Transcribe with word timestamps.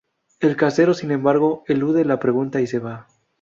El 0.39 0.55
casero, 0.55 0.95
sin 0.95 1.11
embargo, 1.11 1.63
elude 1.67 2.05
la 2.05 2.17
pregunta 2.19 2.59
y 2.59 2.65
se 2.65 2.79
va. 2.79 3.05